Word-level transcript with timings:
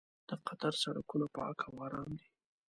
د 0.29 0.31
قطر 0.47 0.73
سړکونه 0.83 1.27
پاک 1.35 1.57
او 1.67 1.73
ارام 1.85 2.09
دي. 2.19 2.27